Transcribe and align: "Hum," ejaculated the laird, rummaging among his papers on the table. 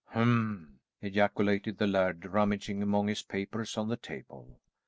"Hum," 0.13 0.79
ejaculated 1.03 1.77
the 1.77 1.85
laird, 1.85 2.25
rummaging 2.25 2.81
among 2.81 3.07
his 3.07 3.21
papers 3.21 3.77
on 3.77 3.87
the 3.87 3.97
table. 3.97 4.59